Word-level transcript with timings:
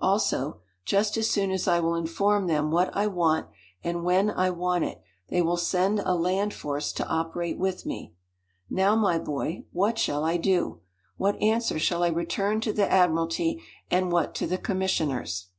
Also, 0.00 0.62
just 0.84 1.16
as 1.16 1.30
soon 1.30 1.52
as 1.52 1.68
I 1.68 1.78
will 1.78 1.94
inform 1.94 2.48
them 2.48 2.72
what 2.72 2.90
I 2.92 3.06
want 3.06 3.46
and 3.84 4.02
when 4.02 4.30
I 4.32 4.50
want 4.50 4.82
it 4.82 5.00
they 5.28 5.40
will 5.40 5.56
send 5.56 6.00
a 6.00 6.12
land 6.14 6.52
force 6.52 6.92
to 6.94 7.06
operate 7.06 7.56
with 7.56 7.86
me. 7.86 8.12
Now, 8.68 8.96
my 8.96 9.16
boy, 9.16 9.64
what 9.70 9.96
shall 9.96 10.24
I 10.24 10.38
do? 10.38 10.80
What 11.18 11.40
answer 11.40 11.78
shall 11.78 12.02
I 12.02 12.08
return 12.08 12.60
to 12.62 12.72
the 12.72 12.90
admiralty 12.90 13.62
and 13.88 14.10
what 14.10 14.34
to 14.34 14.48
the 14.48 14.58
commissioners?" 14.58 15.50